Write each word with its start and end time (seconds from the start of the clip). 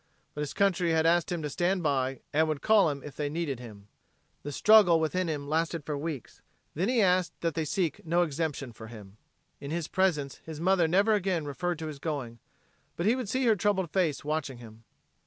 But 0.33 0.41
his 0.41 0.55
country 0.55 0.93
had 0.93 1.05
asked 1.05 1.31
him 1.31 1.43
to 1.43 1.49
stand 1.51 1.83
by 1.83 2.21
and 2.33 2.47
would 2.47 2.63
call 2.63 2.89
him 2.89 3.03
if 3.03 3.19
it 3.19 3.31
needed 3.31 3.59
him. 3.59 3.87
The 4.41 4.51
struggle 4.51 4.99
within 4.99 5.27
him 5.27 5.47
lasted 5.47 5.85
for 5.85 5.95
weeks. 5.95 6.41
Then 6.73 6.89
he 6.89 7.03
asked 7.03 7.33
that 7.41 7.53
they 7.53 7.65
seek 7.65 8.03
no 8.03 8.23
exemption 8.23 8.71
for 8.73 8.87
him. 8.87 9.17
In 9.59 9.69
his 9.69 9.87
presence 9.87 10.37
his 10.37 10.59
mother 10.59 10.87
never 10.87 11.13
again 11.13 11.45
referred 11.45 11.77
to 11.77 11.85
his 11.85 11.99
going, 11.99 12.39
but 12.95 13.05
he 13.05 13.15
would 13.15 13.29
see 13.29 13.45
her 13.45 13.55
troubled 13.55 13.91
face 13.91 14.25
watching 14.25 14.57
him. 14.57 14.85